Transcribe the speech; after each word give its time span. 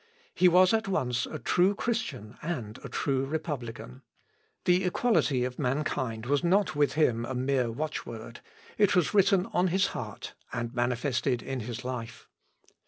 He 0.33 0.47
was 0.47 0.73
at 0.73 0.87
once 0.87 1.27
a 1.27 1.37
true 1.37 1.75
Christian 1.75 2.35
and 2.41 2.79
a 2.83 2.89
true 2.89 3.23
republican. 3.23 4.01
The 4.65 4.83
equality 4.83 5.43
of 5.45 5.59
mankind 5.59 6.25
was 6.25 6.43
not 6.43 6.75
with 6.75 6.93
him 6.93 7.23
a 7.23 7.35
mere 7.35 7.69
watchword; 7.71 8.39
it 8.79 8.95
was 8.95 9.13
written 9.13 9.45
on 9.53 9.67
his 9.67 9.85
heart 9.93 10.33
and 10.51 10.73
manifested 10.73 11.43
in 11.43 11.59
his 11.59 11.85
life. 11.85 12.27